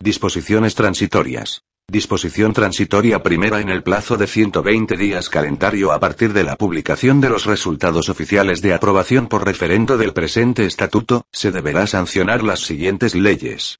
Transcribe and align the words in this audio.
Disposiciones 0.00 0.74
transitorias. 0.74 1.62
Disposición 1.88 2.52
transitoria 2.52 3.22
primera 3.22 3.60
en 3.60 3.70
el 3.70 3.82
plazo 3.82 4.16
de 4.16 4.26
120 4.26 4.96
días 4.96 5.30
calendario 5.30 5.92
a 5.92 6.00
partir 6.00 6.32
de 6.32 6.44
la 6.44 6.56
publicación 6.56 7.20
de 7.20 7.30
los 7.30 7.46
resultados 7.46 8.08
oficiales 8.08 8.60
de 8.60 8.74
aprobación 8.74 9.26
por 9.28 9.44
referendo 9.44 9.96
del 9.96 10.12
presente 10.12 10.66
estatuto, 10.66 11.26
se 11.32 11.50
deberá 11.50 11.86
sancionar 11.86 12.42
las 12.42 12.60
siguientes 12.60 13.14
leyes. 13.14 13.78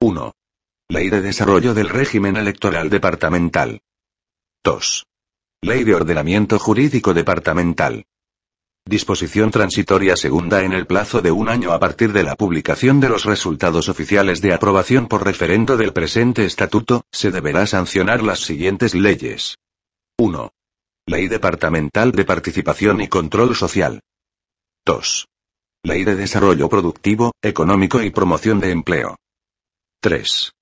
1. 0.00 0.32
Ley 0.90 1.10
de 1.10 1.22
Desarrollo 1.22 1.74
del 1.74 1.88
Régimen 1.88 2.36
Electoral 2.36 2.88
Departamental. 2.88 3.80
2. 4.62 5.06
Ley 5.62 5.84
de 5.84 5.94
Ordenamiento 5.94 6.58
Jurídico 6.58 7.14
Departamental. 7.14 8.04
Disposición 8.88 9.50
transitoria 9.50 10.16
segunda 10.16 10.62
en 10.62 10.72
el 10.72 10.86
plazo 10.86 11.20
de 11.20 11.30
un 11.30 11.50
año 11.50 11.74
a 11.74 11.78
partir 11.78 12.14
de 12.14 12.22
la 12.22 12.36
publicación 12.36 13.00
de 13.00 13.10
los 13.10 13.26
resultados 13.26 13.90
oficiales 13.90 14.40
de 14.40 14.54
aprobación 14.54 15.08
por 15.08 15.26
referendo 15.26 15.76
del 15.76 15.92
presente 15.92 16.46
estatuto, 16.46 17.02
se 17.12 17.30
deberá 17.30 17.66
sancionar 17.66 18.22
las 18.22 18.40
siguientes 18.40 18.94
leyes. 18.94 19.58
1. 20.16 20.50
Ley 21.06 21.28
Departamental 21.28 22.12
de 22.12 22.24
Participación 22.24 23.02
y 23.02 23.08
Control 23.08 23.54
Social. 23.54 24.00
2. 24.86 25.26
Ley 25.82 26.04
de 26.04 26.16
Desarrollo 26.16 26.70
Productivo, 26.70 27.32
Económico 27.42 28.02
y 28.02 28.08
Promoción 28.08 28.58
de 28.58 28.70
Empleo. 28.70 29.16
3. 30.00 30.52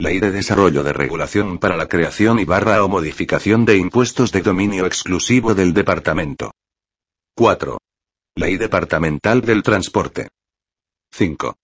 Ley 0.00 0.18
de 0.18 0.32
Desarrollo 0.32 0.82
de 0.82 0.92
Regulación 0.92 1.58
para 1.58 1.76
la 1.76 1.86
creación 1.86 2.40
y 2.40 2.44
barra 2.44 2.82
o 2.82 2.88
modificación 2.88 3.64
de 3.64 3.76
impuestos 3.76 4.32
de 4.32 4.42
dominio 4.42 4.84
exclusivo 4.84 5.54
del 5.54 5.72
Departamento. 5.74 6.50
4. 7.38 7.78
Ley 8.34 8.56
Departamental 8.56 9.42
del 9.42 9.62
Transporte. 9.62 10.26
5. 11.12 11.54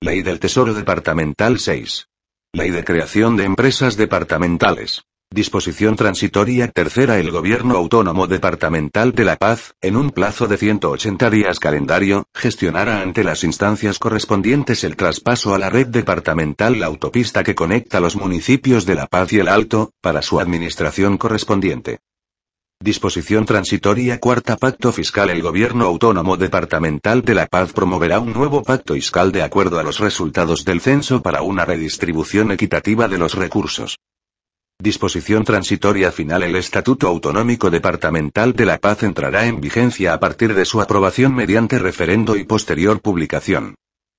Ley 0.00 0.22
del 0.22 0.40
Tesoro 0.40 0.72
Departamental 0.72 1.58
6. 1.58 2.06
Ley 2.54 2.70
de 2.70 2.82
Creación 2.82 3.36
de 3.36 3.44
Empresas 3.44 3.98
Departamentales. 3.98 5.02
Disposición 5.30 5.96
transitoria 5.96 6.68
tercera 6.68 7.18
El 7.18 7.30
Gobierno 7.30 7.76
Autónomo 7.76 8.26
Departamental 8.26 9.12
de 9.12 9.26
La 9.26 9.36
Paz, 9.36 9.74
en 9.82 9.96
un 9.96 10.12
plazo 10.12 10.48
de 10.48 10.56
180 10.56 11.28
días 11.28 11.58
calendario, 11.58 12.24
gestionará 12.32 13.02
ante 13.02 13.22
las 13.22 13.44
instancias 13.44 13.98
correspondientes 13.98 14.82
el 14.82 14.96
traspaso 14.96 15.54
a 15.54 15.58
la 15.58 15.68
red 15.68 15.88
departamental 15.88 16.80
la 16.80 16.86
autopista 16.86 17.44
que 17.44 17.54
conecta 17.54 18.00
los 18.00 18.16
municipios 18.16 18.86
de 18.86 18.94
La 18.94 19.06
Paz 19.06 19.30
y 19.34 19.40
El 19.40 19.48
Alto, 19.48 19.92
para 20.00 20.22
su 20.22 20.40
administración 20.40 21.18
correspondiente. 21.18 21.98
Disposición 22.80 23.44
transitoria 23.44 24.20
Cuarta 24.20 24.56
Pacto 24.56 24.92
Fiscal 24.92 25.30
El 25.30 25.42
Gobierno 25.42 25.84
Autónomo 25.84 26.36
Departamental 26.36 27.22
de 27.22 27.34
La 27.34 27.46
Paz 27.46 27.72
promoverá 27.72 28.20
un 28.20 28.32
nuevo 28.32 28.62
pacto 28.62 28.94
fiscal 28.94 29.32
de 29.32 29.42
acuerdo 29.42 29.80
a 29.80 29.82
los 29.82 29.98
resultados 29.98 30.64
del 30.64 30.80
censo 30.80 31.20
para 31.20 31.42
una 31.42 31.64
redistribución 31.64 32.52
equitativa 32.52 33.08
de 33.08 33.18
los 33.18 33.34
recursos. 33.34 33.98
Disposición 34.78 35.42
transitoria 35.42 36.12
final 36.12 36.44
El 36.44 36.54
Estatuto 36.54 37.08
Autonómico 37.08 37.68
Departamental 37.68 38.52
de 38.52 38.64
La 38.64 38.78
Paz 38.78 39.02
entrará 39.02 39.46
en 39.46 39.60
vigencia 39.60 40.14
a 40.14 40.20
partir 40.20 40.54
de 40.54 40.64
su 40.64 40.80
aprobación 40.80 41.34
mediante 41.34 41.80
referendo 41.80 42.36
y 42.36 42.44
posterior 42.44 43.00
publicación. 43.00 43.74